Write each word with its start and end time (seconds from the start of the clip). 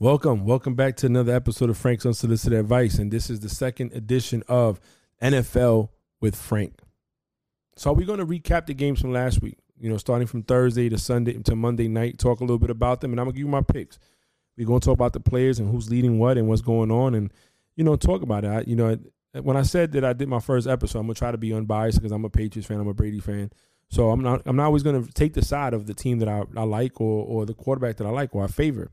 Welcome, 0.00 0.44
welcome 0.44 0.74
back 0.74 0.96
to 0.96 1.06
another 1.06 1.32
episode 1.32 1.70
of 1.70 1.78
Frank's 1.78 2.04
Unsolicited 2.04 2.58
Advice, 2.58 2.98
and 2.98 3.12
this 3.12 3.30
is 3.30 3.38
the 3.38 3.48
second 3.48 3.92
edition 3.92 4.42
of 4.48 4.80
NFL 5.22 5.90
with 6.20 6.34
Frank. 6.34 6.80
So 7.76 7.92
we're 7.92 8.06
going 8.06 8.18
to 8.18 8.26
recap 8.26 8.66
the 8.66 8.74
games 8.74 9.00
from 9.00 9.12
last 9.12 9.40
week. 9.40 9.56
You 9.78 9.88
know, 9.88 9.96
starting 9.96 10.26
from 10.26 10.42
Thursday 10.42 10.88
to 10.88 10.98
Sunday 10.98 11.34
to 11.34 11.54
Monday 11.54 11.86
night, 11.86 12.18
talk 12.18 12.40
a 12.40 12.42
little 12.42 12.58
bit 12.58 12.70
about 12.70 13.00
them, 13.02 13.12
and 13.12 13.20
I'm 13.20 13.26
gonna 13.26 13.34
give 13.34 13.40
you 13.40 13.48
my 13.48 13.62
picks. 13.62 13.98
We're 14.56 14.66
gonna 14.66 14.80
talk 14.80 14.94
about 14.94 15.12
the 15.12 15.20
players 15.20 15.60
and 15.60 15.70
who's 15.70 15.88
leading 15.88 16.18
what 16.18 16.38
and 16.38 16.48
what's 16.48 16.62
going 16.62 16.90
on, 16.90 17.14
and 17.14 17.32
you 17.76 17.84
know, 17.84 17.94
talk 17.96 18.22
about 18.22 18.44
it. 18.44 18.48
I, 18.48 18.60
you 18.66 18.76
know, 18.76 18.98
when 19.42 19.56
I 19.56 19.62
said 19.62 19.92
that 19.92 20.04
I 20.04 20.12
did 20.12 20.28
my 20.28 20.40
first 20.40 20.66
episode, 20.66 21.00
I'm 21.00 21.06
gonna 21.06 21.14
try 21.14 21.30
to 21.30 21.38
be 21.38 21.52
unbiased 21.52 21.98
because 21.98 22.12
I'm 22.12 22.24
a 22.24 22.30
Patriots 22.30 22.66
fan, 22.66 22.80
I'm 22.80 22.88
a 22.88 22.94
Brady 22.94 23.20
fan. 23.20 23.50
So 23.90 24.10
I'm 24.10 24.22
not 24.22 24.42
I'm 24.46 24.56
not 24.56 24.66
always 24.66 24.82
gonna 24.82 25.06
take 25.14 25.34
the 25.34 25.44
side 25.44 25.74
of 25.74 25.86
the 25.86 25.94
team 25.94 26.18
that 26.18 26.28
I, 26.28 26.42
I 26.56 26.64
like 26.64 27.00
or 27.00 27.24
or 27.24 27.46
the 27.46 27.54
quarterback 27.54 27.96
that 27.98 28.06
I 28.06 28.10
like 28.10 28.34
or 28.34 28.42
I 28.42 28.48
favor. 28.48 28.90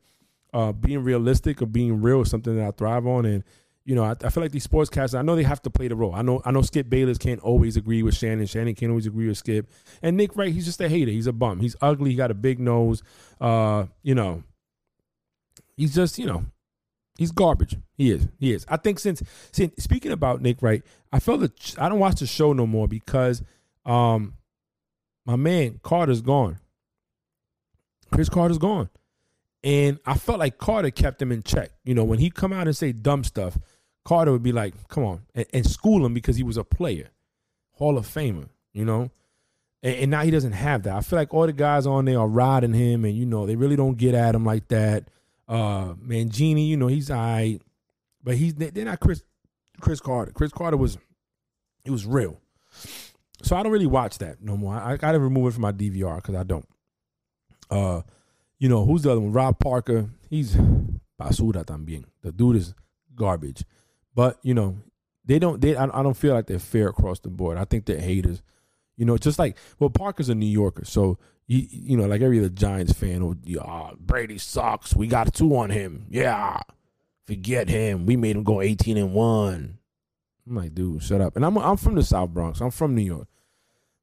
Uh, 0.52 0.72
being 0.72 1.02
realistic 1.02 1.62
or 1.62 1.66
being 1.66 2.02
real 2.02 2.20
is 2.20 2.30
something 2.30 2.56
that 2.56 2.66
I 2.66 2.70
thrive 2.72 3.06
on, 3.06 3.24
and 3.24 3.42
you 3.84 3.94
know 3.94 4.04
I, 4.04 4.14
I 4.22 4.28
feel 4.28 4.42
like 4.42 4.52
these 4.52 4.66
sportscasters 4.66 5.18
I 5.18 5.22
know 5.22 5.34
they 5.34 5.42
have 5.44 5.62
to 5.62 5.70
play 5.70 5.88
the 5.88 5.96
role. 5.96 6.14
I 6.14 6.22
know 6.22 6.42
I 6.44 6.50
know 6.50 6.62
Skip 6.62 6.90
Bayless 6.90 7.18
can't 7.18 7.40
always 7.40 7.76
agree 7.76 8.02
with 8.02 8.14
Shannon. 8.14 8.46
Shannon 8.46 8.74
can't 8.74 8.90
always 8.90 9.06
agree 9.06 9.28
with 9.28 9.38
Skip, 9.38 9.70
and 10.02 10.16
Nick 10.16 10.36
Wright 10.36 10.52
he's 10.52 10.66
just 10.66 10.80
a 10.80 10.88
hater. 10.88 11.10
He's 11.10 11.26
a 11.26 11.32
bum. 11.32 11.60
He's 11.60 11.76
ugly. 11.80 12.10
He 12.10 12.16
got 12.16 12.30
a 12.30 12.34
big 12.34 12.60
nose. 12.60 13.02
Uh, 13.40 13.86
you 14.02 14.14
know, 14.14 14.42
he's 15.76 15.94
just 15.94 16.18
you 16.18 16.26
know 16.26 16.44
He's 17.18 17.30
garbage. 17.30 17.76
He 17.94 18.10
is. 18.10 18.26
He 18.38 18.52
is. 18.52 18.64
I 18.68 18.76
think 18.76 18.98
since, 18.98 19.22
since 19.52 19.82
speaking 19.82 20.12
about 20.12 20.40
Nick 20.40 20.62
Wright, 20.62 20.82
I 21.12 21.20
felt 21.20 21.40
that 21.40 21.74
I 21.78 21.88
don't 21.88 21.98
watch 21.98 22.20
the 22.20 22.26
show 22.26 22.52
no 22.52 22.66
more 22.66 22.88
because 22.88 23.42
um 23.84 24.34
my 25.26 25.36
man 25.36 25.78
Carter's 25.82 26.22
gone. 26.22 26.58
Cris 28.12 28.28
Carter's 28.28 28.58
gone. 28.58 28.88
And 29.64 29.98
I 30.04 30.14
felt 30.14 30.40
like 30.40 30.58
Carter 30.58 30.90
kept 30.90 31.22
him 31.22 31.30
in 31.30 31.42
check. 31.42 31.70
You 31.84 31.94
know, 31.94 32.04
when 32.04 32.18
he 32.18 32.30
come 32.30 32.52
out 32.52 32.66
and 32.66 32.76
say 32.76 32.92
dumb 32.92 33.22
stuff, 33.22 33.58
Carter 34.04 34.32
would 34.32 34.42
be 34.42 34.52
like, 34.52 34.74
come 34.88 35.04
on, 35.04 35.22
and, 35.34 35.46
and 35.52 35.66
school 35.66 36.04
him 36.04 36.14
because 36.14 36.36
he 36.36 36.42
was 36.42 36.56
a 36.56 36.64
player. 36.64 37.10
Hall 37.72 37.96
of 37.96 38.06
Famer, 38.06 38.48
you 38.72 38.84
know? 38.84 39.10
And, 39.82 39.96
and 39.96 40.10
now 40.10 40.22
he 40.22 40.30
doesn't 40.30 40.52
have 40.52 40.82
that. 40.84 40.96
I 40.96 41.00
feel 41.00 41.18
like 41.18 41.32
all 41.32 41.46
the 41.46 41.52
guys 41.52 41.86
on 41.86 42.04
there 42.04 42.18
are 42.18 42.28
riding 42.28 42.72
him 42.72 43.04
and 43.04 43.16
you 43.16 43.26
know, 43.26 43.46
they 43.46 43.56
really 43.56 43.76
don't 43.76 43.96
get 43.96 44.14
at 44.14 44.34
him 44.34 44.44
like 44.44 44.68
that. 44.68 45.08
Uh, 45.48 45.94
Mangini, 45.94 46.68
you 46.68 46.76
know, 46.76 46.86
he's 46.86 47.10
all 47.10 47.18
right, 47.18 47.60
but 48.22 48.36
he's 48.36 48.54
they're 48.54 48.84
not 48.84 49.00
Cris 49.00 49.22
Cris 49.80 50.00
Carter. 50.00 50.32
Cris 50.32 50.52
Carter 50.52 50.76
was 50.76 50.96
it 51.84 51.90
was 51.90 52.06
real. 52.06 52.40
So 53.42 53.56
I 53.56 53.62
don't 53.62 53.72
really 53.72 53.86
watch 53.86 54.18
that 54.18 54.40
no 54.40 54.56
more. 54.56 54.74
I, 54.74 54.92
I 54.92 54.96
gotta 54.96 55.18
remove 55.18 55.48
it 55.48 55.52
from 55.54 55.62
my 55.62 55.72
DVR 55.72 56.16
because 56.16 56.36
I 56.36 56.44
don't. 56.44 56.66
Uh, 57.70 58.02
you 58.62 58.68
know 58.68 58.84
who's 58.84 59.02
the 59.02 59.10
other 59.10 59.20
one? 59.20 59.32
Rob 59.32 59.58
Parker. 59.58 60.08
He's 60.30 60.54
basura 61.20 61.64
también. 61.64 62.04
The 62.22 62.30
dude 62.30 62.54
is 62.54 62.74
garbage. 63.16 63.64
But 64.14 64.38
you 64.44 64.54
know 64.54 64.76
they 65.24 65.40
don't. 65.40 65.60
They 65.60 65.74
I, 65.74 65.86
I 65.86 66.02
don't 66.04 66.16
feel 66.16 66.32
like 66.32 66.46
they're 66.46 66.60
fair 66.60 66.88
across 66.88 67.18
the 67.18 67.28
board. 67.28 67.58
I 67.58 67.64
think 67.64 67.86
they're 67.86 68.00
haters. 68.00 68.40
You 68.96 69.04
know, 69.04 69.18
just 69.18 69.36
like 69.36 69.56
well, 69.80 69.90
Parker's 69.90 70.28
a 70.28 70.34
New 70.36 70.46
Yorker, 70.46 70.84
so 70.84 71.18
you, 71.48 71.66
you 71.70 71.96
know, 71.96 72.06
like 72.06 72.20
every 72.20 72.38
other 72.38 72.50
Giants 72.50 72.92
fan, 72.92 73.20
oh, 73.20 73.34
yeah, 73.42 73.90
Brady 73.98 74.38
sucks. 74.38 74.94
We 74.94 75.08
got 75.08 75.34
two 75.34 75.56
on 75.56 75.70
him. 75.70 76.06
Yeah, 76.08 76.60
forget 77.26 77.68
him. 77.68 78.06
We 78.06 78.16
made 78.16 78.36
him 78.36 78.44
go 78.44 78.60
eighteen 78.60 78.96
and 78.96 79.12
one. 79.12 79.78
I'm 80.46 80.54
like, 80.54 80.72
dude, 80.72 81.02
shut 81.02 81.20
up. 81.20 81.34
And 81.34 81.44
I'm 81.44 81.58
I'm 81.58 81.76
from 81.76 81.96
the 81.96 82.04
South 82.04 82.30
Bronx. 82.30 82.60
I'm 82.60 82.70
from 82.70 82.94
New 82.94 83.02
York, 83.02 83.26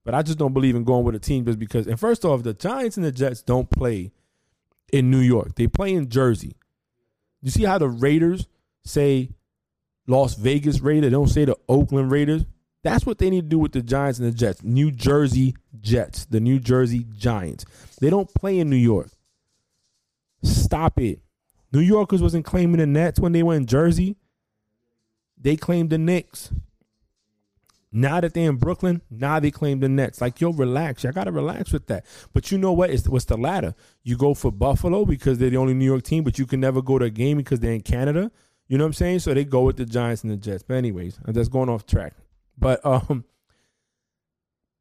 but 0.03 0.13
I 0.13 0.21
just 0.21 0.37
don't 0.37 0.53
believe 0.53 0.75
in 0.75 0.83
going 0.83 1.05
with 1.05 1.15
a 1.15 1.19
team 1.19 1.45
just 1.45 1.59
because. 1.59 1.87
And 1.87 1.97
first 1.97 2.25
off, 2.25 2.43
the 2.43 2.53
Giants 2.53 2.97
and 2.97 3.05
the 3.05 3.11
Jets 3.13 3.41
don't 3.41 3.69
play 3.69 4.11
in 4.92 5.12
New 5.12 5.20
York. 5.20 5.56
They 5.56 5.68
play 5.68 5.94
in 5.94 6.09
Jersey. 6.09 6.56
You 7.42 7.52
see 7.52 7.64
how 7.64 7.78
the 7.78 7.90
Raiders 7.90 8.48
say 8.84 9.32
Las 10.08 10.36
Vegas 10.36 10.80
Raiders? 10.82 11.09
They 11.09 11.16
don't 11.16 11.28
say 11.28 11.45
the 11.45 11.58
Oakland 11.68 12.12
Raiders. 12.12 12.45
That's 12.84 13.05
what 13.05 13.17
they 13.17 13.30
need 13.30 13.42
to 13.42 13.48
do 13.48 13.60
with 13.60 13.73
the 13.73 13.82
Giants 13.82 14.20
and 14.20 14.28
the 14.28 14.36
Jets. 14.36 14.64
New 14.64 14.92
Jersey 14.92 15.55
Jets, 15.80 16.26
the 16.26 16.39
New 16.39 16.60
Jersey 16.60 17.05
Giants. 17.17 17.66
They 17.99 18.10
don't 18.10 18.33
play 18.33 18.60
in 18.60 18.70
New 18.70 18.78
York. 18.78 19.10
Stop 20.44 20.99
it. 20.99 21.20
New 21.72 21.82
Yorkers 21.82 22.22
wasn't 22.22 22.45
claiming 22.45 22.78
the 22.78 22.86
Nets 22.86 23.20
when 23.20 23.33
they 23.33 23.44
were 23.44 23.55
in 23.55 23.66
Jersey. 23.66 24.16
They 25.38 25.55
claimed 25.55 25.89
the 25.89 25.98
Knicks. 25.98 26.52
Now 27.92 28.22
that 28.22 28.33
they're 28.33 28.50
in 28.50 28.58
Brooklyn, 28.58 29.02
now 29.10 29.39
they 29.39 29.50
claim 29.50 29.80
the 29.80 29.89
Nets. 29.89 30.22
Like, 30.22 30.39
yo, 30.39 30.52
relax. 30.52 31.05
I 31.05 31.11
gotta 31.11 31.32
relax 31.32 31.73
with 31.73 31.88
that. 31.88 32.05
But 32.33 32.52
you 32.52 32.58
know 32.58 32.72
what? 32.72 32.92
It's 32.92 33.08
what's 33.08 33.26
the 33.26 33.38
latter? 33.38 33.73
You 34.04 34.16
go 34.16 34.33
for 34.33 34.52
Buffalo 34.52 35.05
because 35.05 35.39
they're 35.39 35.50
the 35.50 35.58
only 35.58 35.73
New 35.73 35.86
York 35.86 36.04
team, 36.04 36.23
but 36.23 36.38
you 36.38 36.45
can 36.45 36.60
never 36.60 36.82
go 36.82 36.99
to 36.99 37.05
a 37.05 37.10
game 37.10 37.38
because 37.38 37.60
they're 37.60 37.73
in 37.73 37.82
Canada. 37.82 38.32
You 38.67 38.78
know 38.78 38.83
what 38.83 38.89
I'm 38.89 38.94
saying? 38.94 39.20
So 39.20 39.33
they 39.33 39.44
go 39.44 39.64
with 39.64 39.78
the 39.78 39.86
Giants 39.86 40.23
and 40.23 40.32
the 40.32 40.38
Jets. 40.38 40.61
But 40.61 40.76
anyways, 40.76 41.20
that's 41.26 41.49
going 41.49 41.70
off 41.70 41.88
track. 41.88 42.14
But 42.58 42.86
um, 42.86 43.26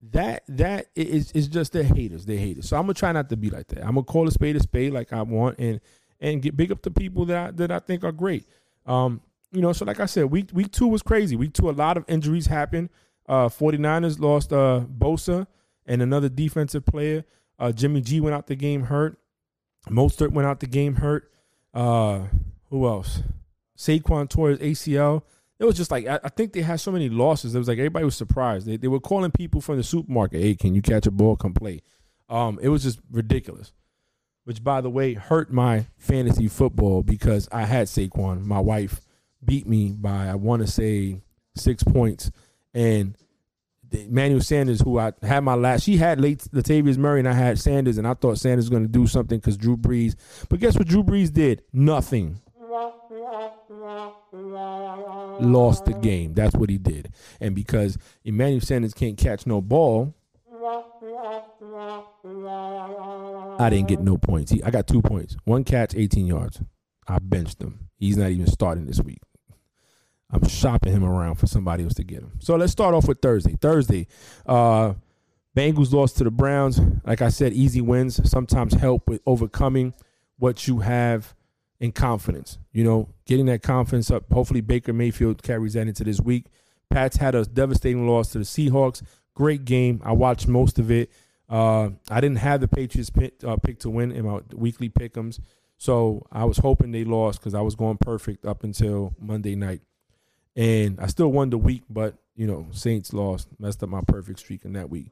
that 0.02 0.42
that 0.48 0.86
is 0.94 1.32
is 1.32 1.48
just 1.48 1.72
the 1.72 1.82
haters. 1.82 2.26
They 2.26 2.36
haters. 2.36 2.68
So 2.68 2.76
I'm 2.76 2.82
gonna 2.82 2.94
try 2.94 3.12
not 3.12 3.30
to 3.30 3.36
be 3.36 3.50
like 3.50 3.68
that. 3.68 3.80
I'm 3.80 3.94
gonna 3.94 4.04
call 4.04 4.28
a 4.28 4.30
spade 4.30 4.56
a 4.56 4.60
spade 4.60 4.92
like 4.92 5.12
I 5.12 5.22
want, 5.22 5.58
and 5.58 5.80
and 6.20 6.42
get 6.42 6.56
big 6.56 6.70
up 6.70 6.82
the 6.82 6.90
people 6.90 7.24
that 7.26 7.48
I, 7.48 7.50
that 7.52 7.70
I 7.70 7.78
think 7.78 8.04
are 8.04 8.12
great. 8.12 8.44
Um, 8.86 9.22
you 9.52 9.60
know, 9.60 9.72
so 9.72 9.84
like 9.84 10.00
I 10.00 10.06
said, 10.06 10.26
week 10.26 10.50
week 10.52 10.72
two 10.72 10.86
was 10.86 11.02
crazy. 11.02 11.36
Week 11.36 11.52
two, 11.52 11.70
a 11.70 11.72
lot 11.72 11.96
of 11.96 12.04
injuries 12.08 12.46
happened. 12.46 12.90
Uh, 13.28 13.48
49ers 13.48 14.18
lost 14.18 14.52
uh 14.52 14.84
Bosa 14.86 15.46
and 15.86 16.02
another 16.02 16.28
defensive 16.28 16.86
player. 16.86 17.24
Uh, 17.58 17.72
Jimmy 17.72 18.00
G 18.00 18.20
went 18.20 18.34
out 18.34 18.46
the 18.46 18.56
game 18.56 18.84
hurt. 18.84 19.18
Mostert 19.88 20.32
went 20.32 20.46
out 20.46 20.60
the 20.60 20.66
game 20.66 20.96
hurt. 20.96 21.30
Uh, 21.74 22.24
who 22.70 22.86
else? 22.86 23.22
Saquon 23.76 24.28
tore 24.28 24.50
his 24.50 24.58
ACL 24.58 25.22
it 25.58 25.64
was 25.64 25.76
just 25.76 25.90
like 25.90 26.06
I, 26.06 26.20
I, 26.22 26.28
think 26.28 26.52
they 26.52 26.62
had 26.62 26.80
so 26.80 26.92
many 26.92 27.08
losses. 27.08 27.54
It 27.54 27.58
was 27.58 27.68
like 27.68 27.78
everybody 27.78 28.04
was 28.04 28.16
surprised. 28.16 28.66
They 28.66 28.76
they 28.76 28.88
were 28.88 29.00
calling 29.00 29.30
people 29.30 29.60
from 29.60 29.76
the 29.76 29.82
supermarket, 29.82 30.40
"Hey, 30.40 30.54
can 30.54 30.74
you 30.74 30.82
catch 30.82 31.06
a 31.06 31.10
ball? 31.10 31.36
Come 31.36 31.54
play." 31.54 31.82
Um, 32.28 32.58
it 32.62 32.68
was 32.68 32.82
just 32.82 33.00
ridiculous. 33.10 33.72
Which, 34.44 34.64
by 34.64 34.80
the 34.80 34.88
way, 34.88 35.14
hurt 35.14 35.52
my 35.52 35.86
fantasy 35.98 36.48
football 36.48 37.02
because 37.02 37.48
I 37.52 37.64
had 37.64 37.86
Saquon. 37.86 38.44
My 38.44 38.60
wife 38.60 39.00
beat 39.44 39.66
me 39.66 39.92
by 39.92 40.28
I 40.28 40.34
want 40.34 40.62
to 40.62 40.68
say 40.70 41.22
six 41.54 41.82
points, 41.82 42.30
and 42.74 43.16
Manuel 44.08 44.40
Sanders, 44.40 44.80
who 44.80 44.98
I 44.98 45.12
had 45.22 45.40
my 45.44 45.54
last, 45.54 45.84
she 45.84 45.96
had 45.96 46.20
late 46.20 46.40
Latavius 46.52 46.98
Murray, 46.98 47.20
and 47.20 47.28
I 47.28 47.32
had 47.32 47.58
Sanders, 47.58 47.98
and 47.98 48.06
I 48.06 48.14
thought 48.14 48.38
Sanders 48.38 48.66
was 48.66 48.70
going 48.70 48.82
to 48.84 48.88
do 48.88 49.06
something 49.06 49.38
because 49.38 49.56
Drew 49.56 49.76
Brees. 49.76 50.14
But 50.48 50.60
guess 50.60 50.76
what? 50.76 50.86
Drew 50.86 51.02
Brees 51.02 51.32
did 51.32 51.62
nothing 51.72 52.40
lost 55.40 55.84
the 55.84 55.94
game. 55.94 56.34
That's 56.34 56.54
what 56.54 56.70
he 56.70 56.78
did. 56.78 57.12
And 57.40 57.54
because 57.54 57.96
Emmanuel 58.24 58.60
Sanders 58.60 58.94
can't 58.94 59.16
catch 59.16 59.46
no 59.46 59.60
ball, 59.60 60.14
I 63.60 63.70
didn't 63.70 63.88
get 63.88 64.00
no 64.00 64.16
points. 64.16 64.52
He, 64.52 64.62
I 64.62 64.70
got 64.70 64.86
two 64.86 65.02
points. 65.02 65.36
One 65.44 65.64
catch, 65.64 65.94
18 65.94 66.26
yards. 66.26 66.60
I 67.06 67.18
benched 67.18 67.62
him. 67.62 67.88
He's 67.96 68.16
not 68.16 68.30
even 68.30 68.46
starting 68.46 68.86
this 68.86 69.00
week. 69.00 69.20
I'm 70.30 70.46
shopping 70.46 70.92
him 70.92 71.04
around 71.04 71.36
for 71.36 71.46
somebody 71.46 71.84
else 71.84 71.94
to 71.94 72.04
get 72.04 72.18
him. 72.18 72.32
So 72.40 72.56
let's 72.56 72.72
start 72.72 72.94
off 72.94 73.08
with 73.08 73.20
Thursday. 73.22 73.56
Thursday, 73.60 74.06
uh, 74.46 74.94
Bengals 75.56 75.92
lost 75.92 76.18
to 76.18 76.24
the 76.24 76.30
Browns. 76.30 76.80
Like 77.04 77.22
I 77.22 77.30
said, 77.30 77.52
easy 77.52 77.80
wins 77.80 78.20
sometimes 78.30 78.74
help 78.74 79.08
with 79.08 79.22
overcoming 79.26 79.94
what 80.38 80.68
you 80.68 80.80
have 80.80 81.34
in 81.80 81.92
confidence. 81.92 82.58
You 82.72 82.84
know, 82.84 83.08
getting 83.26 83.46
that 83.46 83.62
confidence 83.62 84.10
up. 84.10 84.30
Hopefully, 84.32 84.60
Baker 84.60 84.92
Mayfield 84.92 85.42
carries 85.42 85.72
that 85.72 85.88
into 85.88 86.04
this 86.04 86.20
week. 86.20 86.46
Pats 86.90 87.16
had 87.16 87.34
a 87.34 87.44
devastating 87.44 88.06
loss 88.06 88.30
to 88.32 88.38
the 88.38 88.44
Seahawks. 88.44 89.02
Great 89.34 89.64
game. 89.64 90.00
I 90.04 90.12
watched 90.12 90.46
most 90.46 90.78
of 90.78 90.90
it. 90.90 91.10
Uh, 91.48 91.90
I 92.10 92.20
didn't 92.20 92.38
have 92.38 92.60
the 92.60 92.68
Patriots 92.68 93.10
pick, 93.10 93.42
uh, 93.42 93.56
pick 93.56 93.78
to 93.80 93.90
win 93.90 94.12
in 94.12 94.26
my 94.26 94.40
weekly 94.52 94.90
pick'ems, 94.90 95.40
so 95.78 96.26
I 96.30 96.44
was 96.44 96.58
hoping 96.58 96.90
they 96.90 97.04
lost 97.04 97.40
because 97.40 97.54
I 97.54 97.62
was 97.62 97.74
going 97.74 97.96
perfect 97.96 98.44
up 98.44 98.64
until 98.64 99.14
Monday 99.18 99.54
night, 99.54 99.80
and 100.58 100.98
I 101.00 101.06
still 101.06 101.30
won 101.30 101.48
the 101.48 101.56
week. 101.56 101.84
But 101.88 102.16
you 102.34 102.46
know, 102.46 102.66
Saints 102.72 103.14
lost, 103.14 103.48
messed 103.58 103.82
up 103.82 103.88
my 103.88 104.02
perfect 104.06 104.40
streak 104.40 104.64
in 104.64 104.74
that 104.74 104.90
week. 104.90 105.06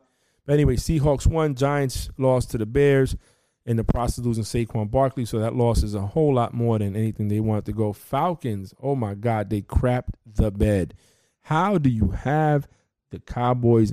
But 0.45 0.55
anyway, 0.55 0.77
Seahawks 0.77 1.27
won. 1.27 1.55
Giants 1.55 2.11
lost 2.19 2.51
to 2.51 2.59
the 2.59 2.67
Bears 2.67 3.17
in 3.65 3.77
the 3.77 3.85
process 3.85 4.25
losing 4.25 4.45
Saquon 4.45 4.91
Barkley. 4.91 5.25
So 5.25 5.39
that 5.39 5.55
loss 5.55 5.83
is 5.83 5.95
a 5.95 6.01
whole 6.01 6.35
lot 6.35 6.53
more 6.53 6.79
than 6.79 6.95
anything 6.95 7.29
they 7.29 7.41
wanted 7.41 7.65
to 7.67 7.73
go. 7.73 7.93
Falcons, 7.93 8.75
oh 8.83 8.95
my 8.95 9.15
God, 9.15 9.49
they 9.49 9.63
crapped 9.63 10.15
the 10.27 10.51
bed. 10.51 10.95
How 11.43 11.79
do 11.79 11.89
you 11.89 12.11
have 12.11 12.69
the 13.11 13.21
Cowboys 13.21 13.93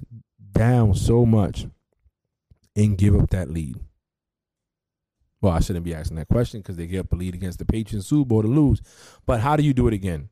down 0.52 0.96
so 0.96 1.26
much 1.26 1.68
and 2.76 2.98
give 2.98 3.16
up 3.16 3.30
that 3.30 3.50
lead? 3.50 3.80
Well, 5.42 5.54
I 5.54 5.60
shouldn't 5.60 5.86
be 5.86 5.94
asking 5.94 6.18
that 6.18 6.30
question 6.30 6.62
because 6.62 6.78
they 6.78 6.88
get 6.88 7.02
up 7.02 7.12
a 7.12 7.16
lead 7.16 7.36
against 7.36 7.60
the 7.60 7.66
Patriots 7.66 8.08
Super 8.08 8.28
Bowl 8.28 8.42
to 8.44 8.48
lose. 8.48 8.82
But 9.26 9.42
how 9.42 9.56
do 9.56 9.64
you 9.64 9.74
do 9.74 9.88
it 9.88 9.94
again? 9.94 10.30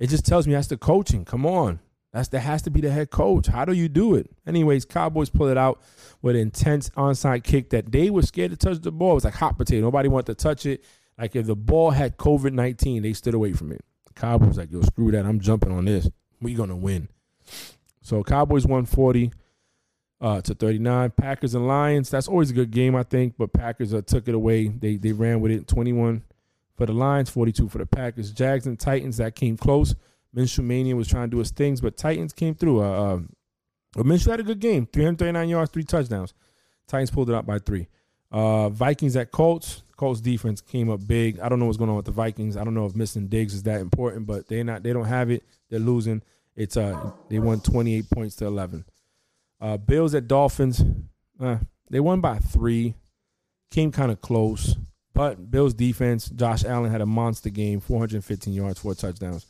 It 0.00 0.08
just 0.08 0.24
tells 0.24 0.48
me 0.48 0.54
that's 0.54 0.66
the 0.66 0.78
coaching. 0.78 1.24
Come 1.24 1.46
on. 1.46 1.78
That's 2.12 2.28
that 2.30 2.40
has 2.40 2.62
to 2.62 2.70
be 2.70 2.80
the 2.80 2.90
head 2.90 3.10
coach. 3.10 3.46
How 3.46 3.64
do 3.64 3.72
you 3.72 3.88
do 3.88 4.16
it? 4.16 4.28
Anyways, 4.44 4.84
Cowboys 4.84 5.30
pull 5.30 5.46
it 5.46 5.56
out 5.56 5.80
with 6.22 6.34
an 6.34 6.42
intense 6.42 6.90
onside 6.90 7.44
kick 7.44 7.70
that 7.70 7.92
they 7.92 8.10
were 8.10 8.22
scared 8.22 8.50
to 8.50 8.56
touch 8.56 8.80
the 8.80 8.90
ball. 8.90 9.12
It 9.12 9.14
was 9.16 9.24
like 9.24 9.34
hot 9.34 9.56
potato. 9.56 9.82
Nobody 9.82 10.08
wanted 10.08 10.26
to 10.26 10.42
touch 10.42 10.66
it. 10.66 10.84
Like 11.16 11.36
if 11.36 11.46
the 11.46 11.54
ball 11.54 11.90
had 11.92 12.16
COVID 12.16 12.52
nineteen, 12.52 13.02
they 13.02 13.12
stood 13.12 13.34
away 13.34 13.52
from 13.52 13.70
it. 13.70 13.84
Cowboys 14.16 14.58
like, 14.58 14.72
yo, 14.72 14.80
screw 14.80 15.12
that. 15.12 15.24
I'm 15.24 15.38
jumping 15.38 15.70
on 15.70 15.84
this. 15.84 16.10
We 16.40 16.54
gonna 16.54 16.76
win. 16.76 17.08
So 18.00 18.24
Cowboys 18.24 18.66
one 18.66 18.86
forty 18.86 19.30
uh, 20.20 20.40
to 20.40 20.54
thirty 20.54 20.78
nine. 20.80 21.10
Packers 21.10 21.54
and 21.54 21.68
Lions. 21.68 22.10
That's 22.10 22.26
always 22.26 22.50
a 22.50 22.54
good 22.54 22.72
game, 22.72 22.96
I 22.96 23.04
think. 23.04 23.34
But 23.38 23.52
Packers 23.52 23.94
uh, 23.94 24.00
took 24.00 24.26
it 24.26 24.34
away. 24.34 24.66
They 24.66 24.96
they 24.96 25.12
ran 25.12 25.40
with 25.40 25.52
it. 25.52 25.68
Twenty 25.68 25.92
one 25.92 26.24
for 26.80 26.86
the 26.86 26.94
Lions, 26.94 27.28
forty 27.28 27.52
two 27.52 27.68
for 27.68 27.76
the 27.76 27.84
Packers. 27.84 28.32
Jags 28.32 28.66
and 28.66 28.80
Titans. 28.80 29.18
That 29.18 29.34
came 29.34 29.58
close. 29.58 29.94
Minshew 30.34 30.64
Mania 30.64 30.96
was 30.96 31.08
trying 31.08 31.28
to 31.28 31.30
do 31.30 31.38
his 31.38 31.50
things, 31.50 31.82
but 31.82 31.98
Titans 31.98 32.32
came 32.32 32.54
through. 32.54 32.80
Uh, 32.82 33.20
uh, 33.96 34.02
Minshew 34.02 34.30
had 34.30 34.40
a 34.40 34.44
good 34.44 34.60
game. 34.60 34.86
Three 34.86 35.04
hundred 35.04 35.18
thirty 35.18 35.32
nine 35.32 35.50
yards, 35.50 35.70
three 35.70 35.84
touchdowns. 35.84 36.32
Titans 36.88 37.10
pulled 37.10 37.28
it 37.28 37.34
out 37.34 37.44
by 37.44 37.58
three. 37.58 37.88
Uh, 38.32 38.70
Vikings 38.70 39.14
at 39.16 39.30
Colts. 39.30 39.82
Colts 39.96 40.22
defense 40.22 40.62
came 40.62 40.88
up 40.88 41.06
big. 41.06 41.38
I 41.40 41.50
don't 41.50 41.58
know 41.58 41.66
what's 41.66 41.76
going 41.76 41.90
on 41.90 41.96
with 41.96 42.06
the 42.06 42.12
Vikings. 42.12 42.56
I 42.56 42.64
don't 42.64 42.72
know 42.72 42.86
if 42.86 42.94
missing 42.94 43.28
Diggs 43.28 43.52
is 43.52 43.64
that 43.64 43.82
important, 43.82 44.26
but 44.26 44.48
they 44.48 44.62
not 44.62 44.82
they 44.82 44.94
don't 44.94 45.04
have 45.04 45.30
it. 45.30 45.44
They're 45.68 45.78
losing. 45.78 46.22
It's 46.56 46.78
uh 46.78 47.12
they 47.28 47.38
won 47.38 47.60
28 47.60 48.08
points 48.08 48.36
to 48.36 48.46
11. 48.46 48.86
Uh, 49.60 49.76
Bills 49.76 50.14
at 50.14 50.26
Dolphins. 50.28 50.82
Uh, 51.38 51.58
they 51.90 52.00
won 52.00 52.22
by 52.22 52.38
three. 52.38 52.94
Came 53.70 53.92
kind 53.92 54.10
of 54.10 54.20
close, 54.22 54.76
but 55.20 55.50
Bills 55.50 55.74
defense. 55.74 56.30
Josh 56.30 56.64
Allen 56.64 56.90
had 56.90 57.02
a 57.02 57.06
monster 57.06 57.50
game, 57.50 57.78
415 57.78 58.54
yards, 58.54 58.78
four 58.80 58.94
touchdowns. 58.94 59.44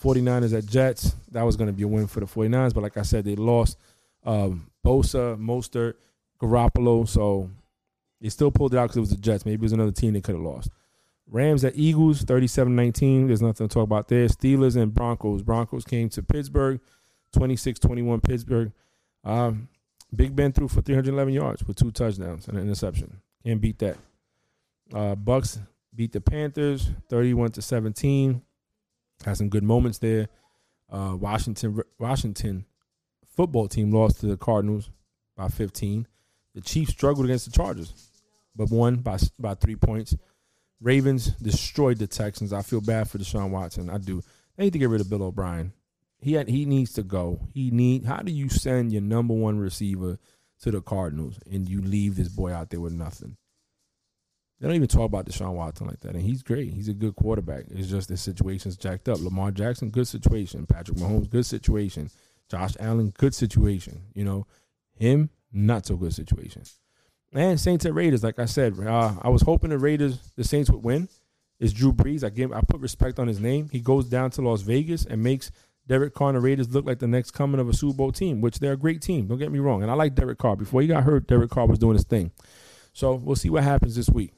49ers 0.00 0.56
at 0.56 0.64
Jets. 0.64 1.16
That 1.32 1.42
was 1.42 1.56
going 1.56 1.66
to 1.66 1.72
be 1.72 1.82
a 1.82 1.88
win 1.88 2.06
for 2.06 2.20
the 2.20 2.26
49ers, 2.26 2.72
but 2.72 2.84
like 2.84 2.96
I 2.96 3.02
said, 3.02 3.24
they 3.24 3.34
lost 3.34 3.78
um, 4.24 4.70
Bosa, 4.86 5.36
Mostert, 5.36 5.94
Garoppolo. 6.40 7.08
So 7.08 7.50
they 8.20 8.28
still 8.28 8.52
pulled 8.52 8.74
it 8.74 8.78
out 8.78 8.84
because 8.84 8.96
it 8.96 9.00
was 9.00 9.10
the 9.10 9.16
Jets. 9.16 9.44
Maybe 9.44 9.54
it 9.54 9.62
was 9.62 9.72
another 9.72 9.90
team 9.90 10.12
they 10.12 10.20
could 10.20 10.36
have 10.36 10.44
lost. 10.44 10.70
Rams 11.28 11.64
at 11.64 11.72
Eagles, 11.74 12.22
37-19. 12.22 13.26
There's 13.26 13.42
nothing 13.42 13.66
to 13.66 13.74
talk 13.74 13.82
about 13.82 14.06
there. 14.06 14.28
Steelers 14.28 14.80
and 14.80 14.94
Broncos. 14.94 15.42
Broncos 15.42 15.84
came 15.84 16.08
to 16.10 16.22
Pittsburgh, 16.22 16.78
26-21 17.34 18.22
Pittsburgh. 18.22 18.70
Um, 19.24 19.68
Big 20.14 20.36
Ben 20.36 20.52
threw 20.52 20.68
for 20.68 20.80
311 20.80 21.34
yards 21.34 21.64
with 21.66 21.76
two 21.76 21.90
touchdowns 21.90 22.46
and 22.46 22.56
an 22.56 22.62
interception. 22.62 23.20
Can't 23.44 23.60
beat 23.60 23.80
that. 23.80 23.96
Uh, 24.92 25.14
Bucks 25.14 25.58
beat 25.94 26.12
the 26.12 26.20
Panthers, 26.20 26.88
31 27.08 27.52
to 27.52 27.62
17. 27.62 28.42
Had 29.24 29.36
some 29.36 29.48
good 29.48 29.64
moments 29.64 29.98
there. 29.98 30.28
Uh, 30.90 31.16
Washington 31.18 31.82
Washington 31.98 32.64
football 33.36 33.68
team 33.68 33.90
lost 33.90 34.20
to 34.20 34.26
the 34.26 34.36
Cardinals 34.36 34.90
by 35.36 35.48
15. 35.48 36.06
The 36.54 36.60
Chiefs 36.60 36.92
struggled 36.92 37.26
against 37.26 37.44
the 37.44 37.52
Chargers 37.52 38.08
but 38.58 38.70
won 38.70 38.96
by 38.96 39.16
by 39.38 39.54
three 39.54 39.76
points. 39.76 40.14
Ravens 40.80 41.28
destroyed 41.36 41.98
the 41.98 42.06
Texans. 42.06 42.52
I 42.52 42.62
feel 42.62 42.80
bad 42.80 43.08
for 43.08 43.18
Deshaun 43.18 43.50
Watson. 43.50 43.88
I 43.88 43.98
do. 43.98 44.20
They 44.56 44.64
need 44.64 44.72
to 44.74 44.78
get 44.78 44.90
rid 44.90 45.00
of 45.00 45.08
Bill 45.08 45.22
O'Brien. 45.22 45.72
He 46.20 46.32
had, 46.32 46.48
he 46.48 46.66
needs 46.66 46.92
to 46.94 47.02
go. 47.02 47.48
He 47.54 47.70
need. 47.70 48.04
How 48.04 48.18
do 48.18 48.32
you 48.32 48.48
send 48.48 48.92
your 48.92 49.02
number 49.02 49.34
one 49.34 49.58
receiver 49.58 50.18
to 50.62 50.70
the 50.70 50.80
Cardinals 50.80 51.38
and 51.50 51.68
you 51.68 51.80
leave 51.80 52.16
this 52.16 52.28
boy 52.28 52.52
out 52.52 52.70
there 52.70 52.80
with 52.80 52.92
nothing? 52.92 53.36
They 54.60 54.66
don't 54.66 54.76
even 54.76 54.88
talk 54.88 55.06
about 55.06 55.26
Deshaun 55.26 55.54
Watson 55.54 55.86
like 55.86 56.00
that, 56.00 56.14
and 56.14 56.22
he's 56.22 56.42
great. 56.42 56.72
He's 56.72 56.88
a 56.88 56.94
good 56.94 57.14
quarterback. 57.14 57.66
It's 57.70 57.88
just 57.88 58.08
the 58.08 58.16
situation's 58.16 58.76
jacked 58.76 59.08
up. 59.08 59.20
Lamar 59.20 59.52
Jackson, 59.52 59.90
good 59.90 60.08
situation. 60.08 60.66
Patrick 60.66 60.98
Mahomes, 60.98 61.30
good 61.30 61.46
situation. 61.46 62.10
Josh 62.50 62.74
Allen, 62.80 63.12
good 63.16 63.34
situation. 63.34 64.02
You 64.14 64.24
know, 64.24 64.46
him, 64.96 65.30
not 65.52 65.86
so 65.86 65.96
good 65.96 66.12
situation. 66.12 66.62
And 67.32 67.60
Saints 67.60 67.86
at 67.86 67.94
Raiders, 67.94 68.24
like 68.24 68.38
I 68.38 68.46
said, 68.46 68.74
uh, 68.80 69.14
I 69.22 69.28
was 69.28 69.42
hoping 69.42 69.70
the 69.70 69.78
Raiders, 69.78 70.32
the 70.34 70.44
Saints 70.44 70.70
would 70.70 70.82
win. 70.82 71.08
It's 71.60 71.72
Drew 71.72 71.92
Brees. 71.92 72.24
I 72.24 72.30
give, 72.30 72.52
I 72.52 72.60
put 72.62 72.80
respect 72.80 73.18
on 73.18 73.28
his 73.28 73.40
name. 73.40 73.68
He 73.70 73.80
goes 73.80 74.06
down 74.06 74.30
to 74.32 74.42
Las 74.42 74.62
Vegas 74.62 75.04
and 75.04 75.22
makes 75.22 75.50
Derek 75.86 76.14
Carr 76.14 76.30
and 76.30 76.36
the 76.36 76.40
Raiders 76.40 76.72
look 76.74 76.86
like 76.86 76.98
the 76.98 77.06
next 77.06 77.32
coming 77.32 77.60
of 77.60 77.68
a 77.68 77.72
Super 77.74 77.96
Bowl 77.96 78.12
team, 78.12 78.40
which 78.40 78.58
they're 78.58 78.74
a 78.74 78.78
great 78.78 79.02
team. 79.02 79.26
Don't 79.26 79.38
get 79.38 79.52
me 79.52 79.58
wrong. 79.58 79.82
And 79.82 79.90
I 79.90 79.94
like 79.94 80.14
Derek 80.14 80.38
Carr. 80.38 80.56
Before 80.56 80.80
he 80.80 80.88
got 80.88 81.04
hurt, 81.04 81.26
Derek 81.26 81.50
Carr 81.50 81.66
was 81.66 81.78
doing 81.78 81.96
his 81.96 82.04
thing. 82.04 82.30
So 82.92 83.14
we'll 83.14 83.36
see 83.36 83.50
what 83.50 83.64
happens 83.64 83.96
this 83.96 84.08
week. 84.08 84.32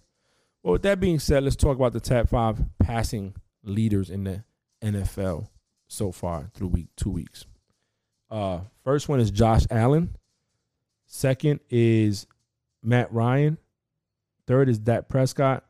Well, 0.62 0.72
with 0.72 0.82
that 0.82 1.00
being 1.00 1.18
said, 1.18 1.42
let's 1.42 1.56
talk 1.56 1.76
about 1.76 1.92
the 1.92 2.00
top 2.00 2.28
five 2.28 2.60
passing 2.78 3.34
leaders 3.62 4.10
in 4.10 4.24
the 4.24 4.44
NFL 4.82 5.48
so 5.88 6.12
far 6.12 6.50
through 6.54 6.68
week 6.68 6.88
two 6.96 7.10
weeks. 7.10 7.46
Uh, 8.30 8.60
first 8.84 9.08
one 9.08 9.20
is 9.20 9.30
Josh 9.30 9.64
Allen. 9.70 10.16
Second 11.06 11.60
is 11.70 12.26
Matt 12.82 13.12
Ryan. 13.12 13.58
Third 14.46 14.68
is 14.68 14.78
Dak 14.78 15.08
Prescott. 15.08 15.64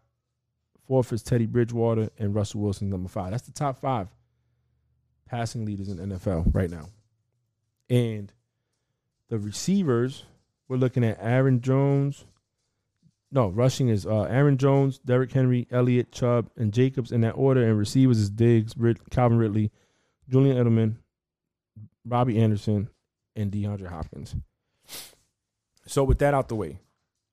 Fourth 0.87 1.12
is 1.12 1.22
Teddy 1.22 1.46
Bridgewater 1.46 2.10
and 2.19 2.34
Russell 2.34 2.60
Wilson, 2.60 2.90
number 2.90 3.08
five. 3.08 3.31
That's 3.31 3.44
the 3.44 3.52
top 3.52 3.81
five 3.81 4.08
passing 5.26 5.64
leaders 5.64 5.88
in 5.88 5.98
NFL 5.98 6.52
right 6.52 6.69
now. 6.69 6.88
And 7.88 8.32
the 9.28 9.38
receivers, 9.38 10.25
we're 10.69 10.76
looking 10.76 11.04
at 11.04 11.19
Aaron 11.20 11.60
Jones. 11.60 12.25
No, 13.32 13.49
rushing 13.49 13.88
is 13.88 14.06
uh, 14.06 14.23
Aaron 14.23 14.59
Jones, 14.59 14.99
Derrick 14.99 15.32
Henry, 15.32 15.69
Elliott, 15.71 16.11
Chubb, 16.11 16.50
and 16.56 16.73
Jacobs 16.73 17.12
in 17.12 17.21
that 17.21 17.32
order. 17.32 17.62
And 17.62 17.79
receivers 17.79 18.19
is 18.19 18.29
Diggs, 18.29 18.75
Calvin 19.11 19.38
Ridley, 19.38 19.71
Julian 20.29 20.56
Edelman, 20.56 20.97
Robbie 22.05 22.41
Anderson, 22.41 22.88
and 23.37 23.53
DeAndre 23.53 23.88
Hopkins. 23.88 24.35
So 25.87 26.03
with 26.03 26.19
that 26.19 26.35
out 26.35 26.49
the 26.49 26.56
way, 26.56 26.81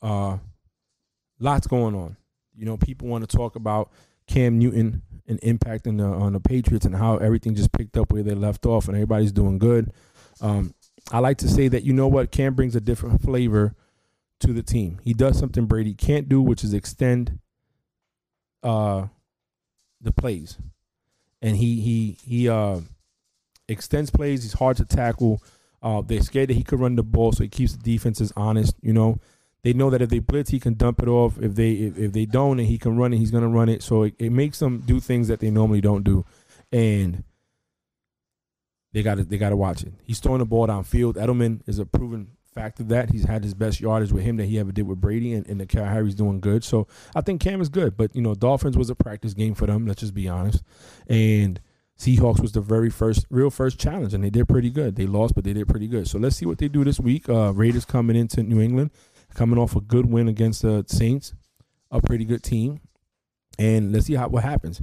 uh, 0.01 0.37
lots 1.39 1.65
going 1.67 1.95
on. 1.95 2.15
You 2.55 2.65
know, 2.65 2.77
people 2.77 3.07
want 3.07 3.27
to 3.27 3.37
talk 3.37 3.55
about 3.55 3.91
Cam 4.27 4.59
Newton 4.59 5.01
and 5.27 5.39
impact 5.41 5.87
on 5.87 5.97
the, 5.97 6.05
on 6.05 6.33
the 6.33 6.39
Patriots 6.39 6.85
and 6.85 6.95
how 6.95 7.17
everything 7.17 7.55
just 7.55 7.71
picked 7.71 7.97
up 7.97 8.11
where 8.11 8.23
they 8.23 8.35
left 8.35 8.65
off 8.65 8.87
and 8.87 8.95
everybody's 8.95 9.31
doing 9.31 9.57
good. 9.57 9.91
Um, 10.41 10.73
I 11.11 11.19
like 11.19 11.37
to 11.39 11.47
say 11.47 11.67
that 11.69 11.83
you 11.83 11.93
know 11.93 12.07
what 12.07 12.31
Cam 12.31 12.53
brings 12.53 12.75
a 12.75 12.81
different 12.81 13.21
flavor 13.21 13.75
to 14.39 14.53
the 14.53 14.63
team. 14.63 14.99
He 15.03 15.13
does 15.13 15.37
something 15.37 15.65
Brady 15.65 15.93
can't 15.93 16.29
do, 16.29 16.41
which 16.41 16.63
is 16.63 16.73
extend 16.73 17.39
uh, 18.63 19.07
the 20.01 20.11
plays, 20.11 20.57
and 21.41 21.57
he 21.57 21.81
he 21.81 22.17
he 22.23 22.49
uh, 22.49 22.81
extends 23.67 24.09
plays. 24.09 24.43
He's 24.43 24.53
hard 24.53 24.77
to 24.77 24.85
tackle. 24.85 25.41
Uh, 25.81 26.01
they're 26.01 26.21
scared 26.21 26.49
that 26.49 26.55
he 26.55 26.63
could 26.63 26.79
run 26.79 26.95
the 26.95 27.03
ball, 27.03 27.31
so 27.31 27.43
he 27.43 27.49
keeps 27.49 27.73
the 27.73 27.83
defenses 27.83 28.33
honest. 28.35 28.75
You 28.81 28.93
know, 28.93 29.19
they 29.63 29.73
know 29.73 29.89
that 29.89 30.01
if 30.01 30.09
they 30.09 30.19
blitz, 30.19 30.49
he 30.49 30.59
can 30.59 30.75
dump 30.75 31.01
it 31.01 31.07
off. 31.07 31.37
If 31.41 31.55
they 31.55 31.71
if, 31.71 31.97
if 31.97 32.13
they 32.13 32.25
don't 32.25 32.59
and 32.59 32.67
he 32.67 32.77
can 32.77 32.97
run 32.97 33.13
it, 33.13 33.17
he's 33.17 33.31
gonna 33.31 33.47
run 33.47 33.69
it. 33.69 33.83
So 33.83 34.03
it, 34.03 34.15
it 34.19 34.31
makes 34.31 34.59
them 34.59 34.79
do 34.79 34.99
things 34.99 35.27
that 35.27 35.39
they 35.39 35.49
normally 35.49 35.81
don't 35.81 36.03
do, 36.03 36.25
and 36.71 37.23
they 38.93 39.03
got 39.03 39.15
to 39.15 39.23
they 39.23 39.37
got 39.37 39.49
to 39.49 39.57
watch 39.57 39.83
it. 39.83 39.93
He's 40.03 40.19
throwing 40.19 40.39
the 40.39 40.45
ball 40.45 40.67
downfield. 40.67 41.15
Edelman 41.15 41.61
is 41.67 41.79
a 41.79 41.85
proven 41.85 42.36
fact 42.57 42.79
of 42.79 42.87
that. 42.89 43.11
He's 43.11 43.25
had 43.25 43.43
his 43.43 43.53
best 43.53 43.79
yardage 43.79 44.11
with 44.11 44.23
him 44.23 44.37
that 44.37 44.45
he 44.45 44.59
ever 44.59 44.71
did 44.71 44.87
with 44.87 44.99
Brady, 44.99 45.33
and, 45.33 45.47
and 45.47 45.59
the 45.59 45.65
N'Keal 45.65 45.87
Harry's 45.87 46.15
doing 46.15 46.39
good. 46.39 46.63
So 46.63 46.87
I 47.15 47.21
think 47.21 47.41
Cam 47.41 47.61
is 47.61 47.69
good. 47.69 47.95
But 47.97 48.15
you 48.15 48.21
know, 48.21 48.35
Dolphins 48.35 48.77
was 48.77 48.89
a 48.89 48.95
practice 48.95 49.33
game 49.33 49.53
for 49.55 49.67
them. 49.67 49.85
Let's 49.85 50.01
just 50.01 50.13
be 50.13 50.27
honest. 50.27 50.63
And 51.07 51.59
Seahawks 51.99 52.41
was 52.41 52.51
the 52.51 52.61
very 52.61 52.89
first, 52.89 53.25
real 53.29 53.49
first 53.49 53.79
challenge, 53.79 54.13
and 54.13 54.23
they 54.23 54.29
did 54.29 54.47
pretty 54.47 54.69
good. 54.69 54.95
They 54.95 55.05
lost, 55.05 55.35
but 55.35 55.43
they 55.43 55.53
did 55.53 55.67
pretty 55.67 55.87
good. 55.87 56.07
So 56.07 56.17
let's 56.19 56.35
see 56.35 56.45
what 56.45 56.57
they 56.57 56.67
do 56.67 56.83
this 56.83 56.99
week. 56.99 57.27
Uh, 57.27 57.53
Raiders 57.53 57.85
coming 57.85 58.15
into 58.15 58.43
New 58.43 58.61
England 58.61 58.91
coming 59.37 59.59
off 59.59 59.75
a 59.75 59.81
good 59.81 60.07
win 60.07 60.27
against 60.27 60.63
the 60.63 60.83
Saints, 60.87 61.33
a 61.91 62.01
pretty 62.01 62.25
good 62.25 62.43
team. 62.43 62.81
And 63.59 63.93
let's 63.93 64.07
see 64.07 64.15
how 64.15 64.27
what 64.27 64.43
happens. 64.43 64.81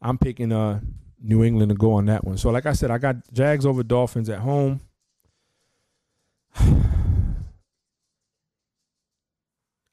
I'm 0.00 0.18
picking 0.18 0.52
uh 0.52 0.80
New 1.20 1.42
England 1.42 1.70
to 1.70 1.74
go 1.74 1.92
on 1.92 2.06
that 2.06 2.24
one. 2.24 2.38
So 2.38 2.50
like 2.50 2.66
I 2.66 2.72
said, 2.72 2.90
I 2.90 2.98
got 2.98 3.16
Jags 3.32 3.66
over 3.66 3.82
Dolphins 3.82 4.28
at 4.28 4.40
home. 4.40 4.80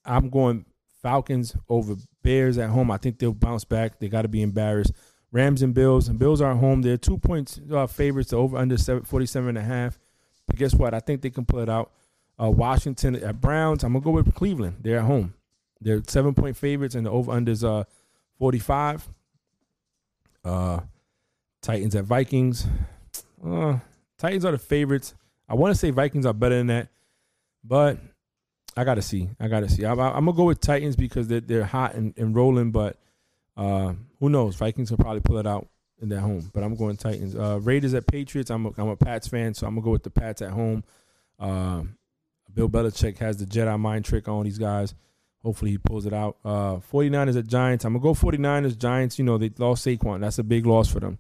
I'm 0.05 0.29
going 0.29 0.65
Falcons 1.01 1.55
over 1.69 1.95
Bears 2.23 2.57
at 2.57 2.69
home. 2.69 2.91
I 2.91 2.97
think 2.97 3.19
they'll 3.19 3.33
bounce 3.33 3.65
back. 3.65 3.99
They 3.99 4.07
got 4.07 4.23
to 4.23 4.27
be 4.27 4.41
embarrassed. 4.41 4.93
Rams 5.31 5.61
and 5.61 5.73
Bills. 5.73 6.07
And 6.07 6.17
Bills 6.17 6.41
are 6.41 6.51
at 6.51 6.57
home. 6.57 6.81
They're 6.81 6.97
two 6.97 7.17
points 7.17 7.59
uh, 7.71 7.87
favorites 7.87 8.29
to 8.29 8.37
over 8.37 8.57
under 8.57 8.77
47 8.77 9.49
and 9.49 9.57
a 9.57 9.61
half. 9.61 9.99
But 10.47 10.55
guess 10.55 10.73
what? 10.73 10.93
I 10.93 10.99
think 10.99 11.21
they 11.21 11.29
can 11.29 11.45
pull 11.45 11.59
it 11.59 11.69
out. 11.69 11.91
Uh, 12.41 12.49
Washington 12.49 13.15
at 13.15 13.39
Browns. 13.39 13.83
I'm 13.83 13.93
gonna 13.93 14.03
go 14.03 14.11
with 14.11 14.33
Cleveland. 14.33 14.77
They're 14.81 14.97
at 14.99 15.05
home. 15.05 15.33
They're 15.79 16.01
seven 16.07 16.33
point 16.33 16.57
favorites, 16.57 16.95
and 16.95 17.05
the 17.05 17.11
over 17.11 17.31
unders 17.31 17.63
uh 17.63 17.83
45. 18.39 19.07
Uh, 20.43 20.79
Titans 21.61 21.95
at 21.95 22.05
Vikings. 22.05 22.65
Uh, 23.45 23.77
Titans 24.17 24.45
are 24.45 24.51
the 24.51 24.57
favorites. 24.57 25.13
I 25.47 25.53
want 25.55 25.73
to 25.73 25.79
say 25.79 25.91
Vikings 25.91 26.25
are 26.25 26.33
better 26.33 26.57
than 26.57 26.67
that, 26.67 26.89
but 27.63 27.99
I 28.75 28.83
gotta 28.83 29.01
see. 29.01 29.29
I 29.39 29.47
gotta 29.47 29.69
see. 29.69 29.85
I, 29.85 29.91
am 29.91 29.97
gonna 29.97 30.33
go 30.33 30.45
with 30.45 30.59
Titans 30.59 30.95
because 30.95 31.27
they're 31.27 31.41
they're 31.41 31.65
hot 31.65 31.95
and, 31.95 32.13
and 32.17 32.35
rolling, 32.35 32.71
but 32.71 32.97
uh, 33.55 33.93
who 34.19 34.29
knows? 34.29 34.55
Vikings 34.55 34.89
will 34.89 34.97
probably 34.97 35.21
pull 35.21 35.37
it 35.37 35.47
out 35.47 35.67
in 36.01 36.09
their 36.09 36.19
home, 36.19 36.49
but 36.53 36.63
I'm 36.63 36.75
going 36.75 36.97
Titans. 36.97 37.35
Uh, 37.35 37.59
Raiders 37.61 37.93
at 37.93 38.07
Patriots. 38.07 38.49
I'm 38.49 38.65
a, 38.65 38.71
I'm 38.77 38.89
a 38.89 38.95
Pats 38.95 39.27
fan, 39.27 39.53
so 39.53 39.67
I'm 39.67 39.75
gonna 39.75 39.85
go 39.85 39.91
with 39.91 40.03
the 40.03 40.09
Pats 40.09 40.41
at 40.41 40.51
home. 40.51 40.83
Um, 41.39 41.97
Bill 42.53 42.69
Belichick 42.69 43.17
has 43.19 43.37
the 43.37 43.45
Jedi 43.45 43.79
mind 43.79 44.05
trick 44.05 44.27
on 44.27 44.43
these 44.43 44.57
guys. 44.57 44.93
Hopefully 45.43 45.71
he 45.71 45.77
pulls 45.77 46.05
it 46.05 46.13
out. 46.13 46.37
Uh, 46.45 46.77
49ers 46.91 47.37
at 47.37 47.47
Giants. 47.47 47.83
I'm 47.83 47.93
to 47.93 47.99
go 47.99 48.13
49ers. 48.13 48.77
Giants, 48.77 49.19
you 49.19 49.25
know, 49.25 49.37
they 49.37 49.51
lost 49.57 49.85
Saquon. 49.85 50.21
That's 50.21 50.39
a 50.39 50.43
big 50.43 50.65
loss 50.65 50.89
for 50.89 51.01
them. 51.01 51.19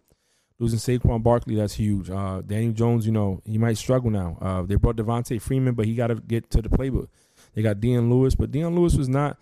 Losing 0.59 0.79
Saquon 0.79 1.21
Barkley, 1.21 1.55
that's 1.55 1.73
huge. 1.73 2.09
Uh, 2.09 2.41
Daniel 2.41 2.71
Jones, 2.71 3.05
you 3.05 3.11
know, 3.11 3.41
he 3.45 3.57
might 3.57 3.77
struggle 3.77 4.09
now. 4.09 4.37
Uh, 4.39 4.61
they 4.61 4.75
brought 4.75 4.95
Devonta 4.95 5.41
Freeman, 5.41 5.73
but 5.73 5.85
he 5.85 5.95
got 5.95 6.07
to 6.07 6.15
get 6.15 6.49
to 6.51 6.61
the 6.61 6.69
playbook. 6.69 7.09
They 7.53 7.61
got 7.61 7.79
Dion 7.79 8.09
Lewis, 8.09 8.35
but 8.35 8.51
Dion 8.51 8.75
Lewis 8.75 8.95
was 8.95 9.09
not 9.09 9.37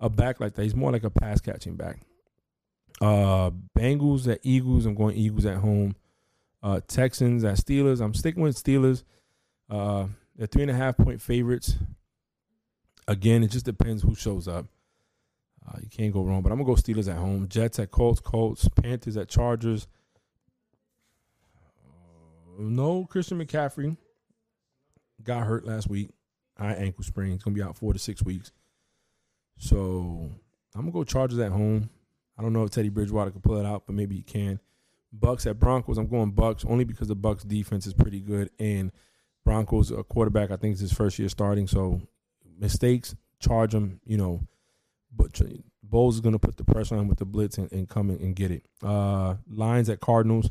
a 0.00 0.08
back 0.08 0.40
like 0.40 0.54
that. 0.54 0.62
He's 0.62 0.74
more 0.74 0.92
like 0.92 1.04
a 1.04 1.10
pass 1.10 1.40
catching 1.40 1.76
back. 1.76 2.00
Uh, 3.00 3.50
Bengals 3.76 4.30
at 4.30 4.40
Eagles. 4.42 4.86
I'm 4.86 4.94
going 4.94 5.16
Eagles 5.16 5.46
at 5.46 5.58
home. 5.58 5.96
Uh, 6.62 6.80
Texans 6.86 7.44
at 7.44 7.56
Steelers. 7.56 8.00
I'm 8.00 8.14
sticking 8.14 8.42
with 8.42 8.62
Steelers. 8.62 9.02
Uh, 9.68 10.06
they're 10.36 10.46
three 10.46 10.62
and 10.62 10.70
a 10.70 10.74
half 10.74 10.96
point 10.96 11.20
favorites. 11.20 11.76
Again, 13.08 13.42
it 13.42 13.50
just 13.50 13.64
depends 13.64 14.02
who 14.02 14.14
shows 14.14 14.48
up. 14.48 14.66
Uh, 15.66 15.78
you 15.82 15.88
can't 15.88 16.12
go 16.12 16.22
wrong, 16.22 16.42
but 16.42 16.52
I'm 16.52 16.58
gonna 16.58 16.66
go 16.66 16.80
Steelers 16.80 17.10
at 17.10 17.18
home. 17.18 17.48
Jets 17.48 17.78
at 17.78 17.90
Colts. 17.90 18.20
Colts. 18.20 18.68
Panthers 18.68 19.16
at 19.16 19.28
Chargers. 19.28 19.86
Uh, 21.84 22.58
no 22.58 23.04
Christian 23.04 23.44
McCaffrey. 23.44 23.96
Got 25.22 25.46
hurt 25.46 25.66
last 25.66 25.88
week. 25.88 26.10
High 26.58 26.72
ankle 26.72 27.04
sprain. 27.04 27.32
It's 27.32 27.44
gonna 27.44 27.54
be 27.54 27.62
out 27.62 27.76
four 27.76 27.92
to 27.92 27.98
six 27.98 28.22
weeks. 28.22 28.52
So 29.58 30.30
I'm 30.74 30.82
gonna 30.82 30.92
go 30.92 31.04
Chargers 31.04 31.38
at 31.38 31.52
home. 31.52 31.90
I 32.38 32.42
don't 32.42 32.52
know 32.52 32.64
if 32.64 32.70
Teddy 32.70 32.88
Bridgewater 32.88 33.30
can 33.30 33.40
pull 33.40 33.58
it 33.58 33.66
out, 33.66 33.84
but 33.86 33.94
maybe 33.94 34.16
he 34.16 34.22
can. 34.22 34.60
Bucks 35.12 35.46
at 35.46 35.58
Broncos. 35.58 35.98
I'm 35.98 36.08
going 36.08 36.32
Bucks 36.32 36.64
only 36.66 36.84
because 36.84 37.08
the 37.08 37.14
Bucks 37.14 37.44
defense 37.44 37.86
is 37.86 37.94
pretty 37.94 38.20
good 38.20 38.50
and 38.58 38.92
Broncos 39.44 39.90
a 39.90 40.02
quarterback. 40.02 40.50
I 40.50 40.56
think 40.56 40.72
it's 40.72 40.80
his 40.80 40.92
first 40.92 41.18
year 41.18 41.28
starting, 41.28 41.66
so 41.66 42.02
mistakes 42.58 43.14
charge 43.38 43.74
him. 43.74 44.00
You 44.04 44.16
know, 44.16 44.40
but 45.14 45.40
Bowles 45.82 46.16
is 46.16 46.20
to 46.20 46.38
put 46.38 46.56
the 46.56 46.64
pressure 46.64 46.96
on 46.96 47.02
him 47.02 47.08
with 47.08 47.18
the 47.18 47.24
blitz 47.24 47.58
and, 47.58 47.70
and 47.72 47.88
come 47.88 48.10
and 48.10 48.34
get 48.34 48.50
it. 48.50 48.64
Uh, 48.82 49.36
Lions 49.48 49.88
at 49.88 50.00
Cardinals. 50.00 50.50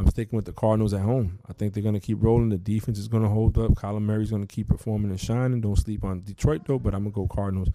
I'm 0.00 0.08
sticking 0.08 0.34
with 0.34 0.46
the 0.46 0.52
Cardinals 0.54 0.94
at 0.94 1.02
home. 1.02 1.40
I 1.46 1.52
think 1.52 1.74
they're 1.74 1.82
going 1.82 1.94
to 1.94 2.00
keep 2.00 2.22
rolling. 2.22 2.48
The 2.48 2.56
defense 2.56 2.98
is 2.98 3.06
going 3.06 3.22
to 3.22 3.28
hold 3.28 3.58
up. 3.58 3.72
Kyler 3.72 4.00
Murray's 4.00 4.30
going 4.30 4.46
to 4.46 4.52
keep 4.52 4.68
performing 4.68 5.10
and 5.10 5.20
shining. 5.20 5.60
Don't 5.60 5.76
sleep 5.76 6.04
on 6.04 6.22
Detroit 6.22 6.62
though, 6.64 6.78
but 6.78 6.94
I'm 6.94 7.02
gonna 7.04 7.14
go 7.14 7.28
Cardinals. 7.28 7.68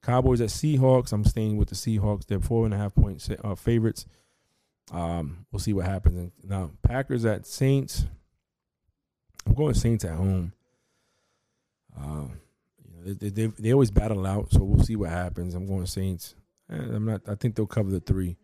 Cowboys 0.00 0.40
at 0.40 0.50
Seahawks. 0.50 1.12
I'm 1.12 1.24
staying 1.24 1.56
with 1.56 1.70
the 1.70 1.74
Seahawks. 1.74 2.24
They're 2.24 2.38
four 2.38 2.66
and 2.66 2.72
a 2.72 2.76
half 2.76 2.94
point 2.94 3.28
uh, 3.42 3.56
favorites. 3.56 4.06
Um, 4.92 5.44
we'll 5.50 5.58
see 5.58 5.72
what 5.72 5.86
happens. 5.86 6.30
Now 6.44 6.70
Packers 6.82 7.24
at 7.24 7.46
Saints. 7.46 8.06
I'm 9.44 9.54
going 9.54 9.74
Saints 9.74 10.04
at 10.04 10.14
home. 10.14 10.52
Uh, 11.98 12.26
you 12.84 12.92
know, 12.94 13.14
they, 13.14 13.28
they, 13.28 13.46
they 13.46 13.72
always 13.72 13.90
battle 13.90 14.24
out, 14.24 14.52
so 14.52 14.62
we'll 14.62 14.84
see 14.84 14.94
what 14.94 15.10
happens. 15.10 15.54
I'm 15.54 15.66
going 15.66 15.86
Saints. 15.86 16.36
I'm 16.68 17.06
not. 17.06 17.22
I 17.26 17.34
think 17.34 17.56
they'll 17.56 17.66
cover 17.66 17.90
the 17.90 17.98
three 17.98 18.36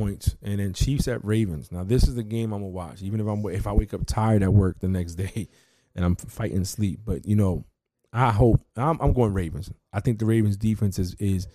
points, 0.00 0.36
and 0.42 0.58
then 0.58 0.72
Chiefs 0.72 1.08
at 1.08 1.24
Ravens. 1.24 1.70
Now 1.70 1.84
this 1.84 2.04
is 2.04 2.14
the 2.14 2.22
game 2.22 2.52
I'm 2.52 2.60
gonna 2.60 2.68
watch, 2.68 3.02
even 3.02 3.20
if 3.20 3.26
I'm 3.26 3.44
if 3.46 3.66
I 3.66 3.72
wake 3.72 3.92
up 3.92 4.06
tired 4.06 4.42
at 4.42 4.52
work 4.52 4.80
the 4.80 4.88
next 4.88 5.14
day, 5.14 5.48
and 5.94 6.04
I'm 6.04 6.16
fighting 6.16 6.64
sleep. 6.64 7.00
But 7.04 7.26
you 7.26 7.36
know, 7.36 7.64
I 8.12 8.30
hope 8.30 8.60
I'm, 8.76 8.98
I'm 9.00 9.12
going 9.12 9.34
Ravens. 9.34 9.70
I 9.92 10.00
think 10.00 10.18
the 10.18 10.26
Ravens 10.26 10.56
defense 10.56 10.98
is 10.98 11.14
is 11.18 11.46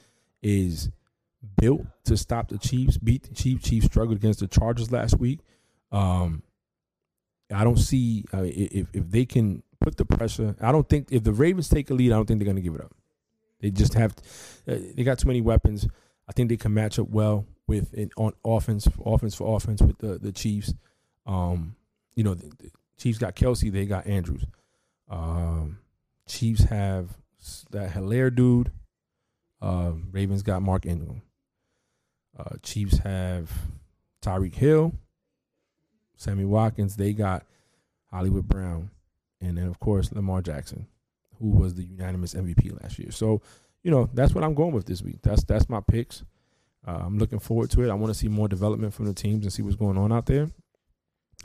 is 0.41 0.89
built 1.57 1.81
to 2.05 2.17
stop 2.17 2.49
the 2.49 2.57
Chiefs, 2.57 2.97
beat 2.97 3.23
the 3.23 3.33
Chiefs. 3.33 3.67
Chiefs 3.67 3.87
struggled 3.87 4.17
against 4.17 4.39
the 4.39 4.47
Chargers 4.47 4.91
last 4.91 5.19
week. 5.19 5.39
Um, 5.91 6.43
I 7.53 7.63
don't 7.63 7.79
see 7.79 8.25
uh, 8.33 8.43
if 8.43 8.87
if 8.93 9.09
they 9.09 9.25
can 9.25 9.63
put 9.81 9.97
the 9.97 10.05
pressure. 10.05 10.55
I 10.61 10.71
don't 10.71 10.87
think 10.87 11.07
if 11.11 11.23
the 11.23 11.33
Ravens 11.33 11.69
take 11.69 11.89
a 11.89 11.93
lead, 11.93 12.11
I 12.11 12.15
don't 12.15 12.25
think 12.25 12.39
they're 12.39 12.45
going 12.45 12.55
to 12.57 12.61
give 12.61 12.75
it 12.75 12.81
up. 12.81 12.93
They 13.59 13.71
just 13.71 13.93
have 13.95 14.11
uh, 14.67 14.75
they 14.95 15.03
got 15.03 15.19
too 15.19 15.27
many 15.27 15.41
weapons. 15.41 15.87
I 16.27 16.33
think 16.33 16.49
they 16.49 16.57
can 16.57 16.73
match 16.73 16.99
up 16.99 17.09
well 17.09 17.45
with 17.67 17.93
an, 17.93 18.11
on 18.17 18.33
offense, 18.43 18.87
offense 19.03 19.35
for 19.35 19.55
offense 19.55 19.81
with 19.81 19.97
the 19.99 20.17
the 20.17 20.31
Chiefs. 20.31 20.73
Um, 21.25 21.75
you 22.15 22.23
know, 22.23 22.33
the, 22.33 22.47
the 22.59 22.71
Chiefs 22.97 23.17
got 23.17 23.35
Kelce, 23.35 23.71
they 23.71 23.85
got 23.85 24.07
Andrews. 24.07 24.45
Um, 25.09 25.79
Chiefs 26.27 26.63
have 26.65 27.17
that 27.71 27.91
Helaire 27.91 28.33
dude. 28.33 28.71
Uh, 29.61 29.93
Ravens 30.11 30.43
got 30.43 30.61
Mark 30.61 30.85
Ingram. 30.85 31.21
Uh, 32.37 32.55
Chiefs 32.61 32.99
have 32.99 33.51
Tyreek 34.21 34.55
Hill. 34.55 34.93
Sammy 36.17 36.45
Watkins, 36.45 36.95
they 36.95 37.13
got 37.13 37.45
Hollywood 38.11 38.47
Brown, 38.47 38.89
and 39.41 39.57
then 39.57 39.67
of 39.67 39.79
course 39.79 40.11
Lamar 40.11 40.41
Jackson, 40.41 40.87
who 41.39 41.49
was 41.49 41.75
the 41.75 41.83
unanimous 41.83 42.33
MVP 42.33 42.81
last 42.81 42.97
year. 42.97 43.11
So, 43.11 43.41
you 43.83 43.91
know, 43.91 44.09
that's 44.13 44.33
what 44.33 44.43
I'm 44.43 44.53
going 44.53 44.73
with 44.73 44.85
this 44.85 45.01
week. 45.01 45.19
That's 45.21 45.43
that's 45.43 45.69
my 45.69 45.81
picks. 45.81 46.23
Uh, 46.87 46.99
I'm 47.03 47.17
looking 47.17 47.39
forward 47.39 47.71
to 47.71 47.81
it. 47.83 47.89
I 47.89 47.95
want 47.95 48.13
to 48.13 48.19
see 48.19 48.27
more 48.27 48.47
development 48.47 48.93
from 48.93 49.05
the 49.05 49.13
teams 49.13 49.43
and 49.43 49.51
see 49.51 49.61
what's 49.63 49.75
going 49.75 49.97
on 49.97 50.11
out 50.11 50.25
there. 50.25 50.49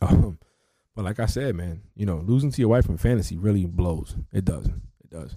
Um, 0.02 0.38
but 0.96 1.04
like 1.04 1.20
I 1.20 1.26
said, 1.26 1.54
man, 1.54 1.82
you 1.94 2.06
know, 2.06 2.16
losing 2.18 2.50
to 2.50 2.60
your 2.60 2.70
wife 2.70 2.88
in 2.88 2.96
fantasy 2.96 3.36
really 3.36 3.66
blows. 3.66 4.16
It 4.32 4.46
does. 4.46 4.66
It 4.66 5.10
does. 5.10 5.36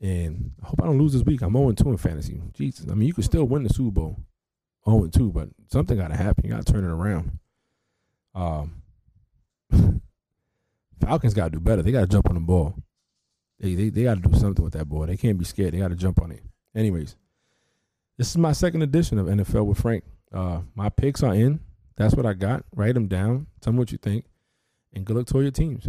And 0.00 0.52
I 0.62 0.66
hope 0.66 0.80
I 0.82 0.86
don't 0.86 0.98
lose 0.98 1.12
this 1.12 1.22
week. 1.24 1.42
I'm 1.42 1.54
0 1.54 1.72
2 1.72 1.90
in 1.90 1.96
fantasy. 1.96 2.40
Jesus. 2.52 2.86
I 2.90 2.94
mean, 2.94 3.08
you 3.08 3.14
could 3.14 3.24
still 3.24 3.44
win 3.44 3.64
the 3.64 3.72
Super 3.72 3.90
Bowl 3.90 4.20
0 4.88 5.08
2, 5.08 5.32
but 5.32 5.48
something 5.68 5.96
got 5.96 6.08
to 6.08 6.16
happen. 6.16 6.44
You 6.44 6.50
got 6.52 6.64
to 6.64 6.72
turn 6.72 6.84
it 6.84 6.90
around. 6.90 7.38
Um, 8.34 8.82
Falcons 11.00 11.34
got 11.34 11.44
to 11.44 11.50
do 11.50 11.60
better. 11.60 11.82
They 11.82 11.92
got 11.92 12.02
to 12.02 12.06
jump 12.06 12.28
on 12.28 12.34
the 12.34 12.40
ball. 12.40 12.74
They 13.60 13.74
they, 13.74 13.88
they 13.88 14.04
got 14.04 14.22
to 14.22 14.28
do 14.28 14.38
something 14.38 14.64
with 14.64 14.74
that 14.74 14.88
ball. 14.88 15.06
They 15.06 15.16
can't 15.16 15.38
be 15.38 15.44
scared. 15.44 15.74
They 15.74 15.78
got 15.78 15.88
to 15.88 15.96
jump 15.96 16.20
on 16.20 16.32
it. 16.32 16.42
Anyways, 16.74 17.16
this 18.16 18.30
is 18.30 18.38
my 18.38 18.52
second 18.52 18.82
edition 18.82 19.18
of 19.18 19.26
NFL 19.26 19.66
with 19.66 19.80
Frank. 19.80 20.04
Uh, 20.32 20.60
my 20.74 20.88
picks 20.88 21.22
are 21.22 21.34
in. 21.34 21.60
That's 21.96 22.14
what 22.14 22.26
I 22.26 22.32
got. 22.32 22.64
Write 22.74 22.94
them 22.94 23.08
down. 23.08 23.46
Tell 23.60 23.72
me 23.72 23.78
what 23.78 23.92
you 23.92 23.98
think. 23.98 24.24
And 24.92 25.04
good 25.04 25.16
luck 25.16 25.26
to 25.26 25.34
all 25.34 25.42
your 25.42 25.50
teams. 25.50 25.88